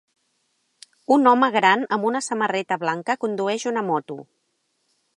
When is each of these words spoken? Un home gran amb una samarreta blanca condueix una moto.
Un 1.17 1.31
home 1.33 1.51
gran 1.57 1.85
amb 1.97 2.09
una 2.13 2.23
samarreta 2.31 2.81
blanca 2.87 3.19
condueix 3.27 3.71
una 3.75 3.89
moto. 3.93 4.23